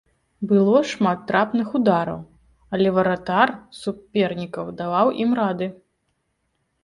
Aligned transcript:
Было 0.51 0.79
шмат 0.91 1.19
трапных 1.31 1.67
удараў, 1.79 2.19
але 2.77 2.87
варатар 2.95 3.53
супернікаў 3.81 4.71
даваў 4.79 5.07
ім 5.27 5.31
рады. 5.41 5.67